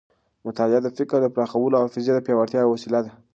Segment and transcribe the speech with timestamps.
[0.45, 3.11] مطالعه د فکر د پراخولو او حافظې د پیاوړتیا یوه وسیله ده.